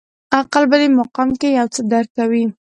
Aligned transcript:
عقل 0.37 0.63
په 0.71 0.77
دې 0.81 0.87
مقام 0.99 1.29
کې 1.39 1.49
یو 1.59 1.67
څه 1.75 1.81
درک 1.91 2.09
کوي. 2.17 2.43